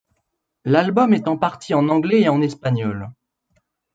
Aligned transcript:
L'album 0.65 1.13
est 1.13 1.27
en 1.27 1.37
partie 1.37 1.75
en 1.75 1.87
anglais 1.87 2.21
et 2.21 2.29
en 2.29 2.41
espagnol. 2.41 3.11